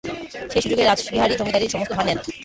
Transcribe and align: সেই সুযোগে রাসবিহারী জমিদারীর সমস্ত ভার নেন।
সেই 0.51 0.61
সুযোগে 0.63 0.83
রাসবিহারী 0.83 1.33
জমিদারীর 1.39 1.73
সমস্ত 1.73 1.91
ভার 1.93 2.05
নেন। 2.07 2.17